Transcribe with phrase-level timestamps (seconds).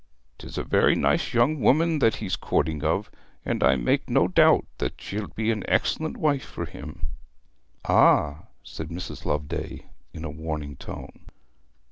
[0.39, 3.11] 'Tis a very nice young woman that he's a courting of,
[3.45, 7.05] and I make no doubt that she'll be an excellent wife for him.'
[7.85, 9.25] 'Ah!' said Mrs.
[9.25, 11.27] Loveday, in a warning tone.